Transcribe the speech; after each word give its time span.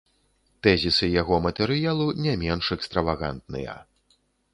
Тэзісы 0.67 1.09
яго 1.21 1.35
матэрыялу 1.47 2.07
не 2.27 2.33
менш 2.45 2.65
экстравагантныя. 2.77 3.77